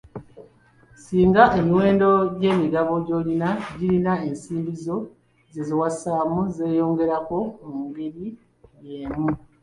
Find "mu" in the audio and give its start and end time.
7.67-7.77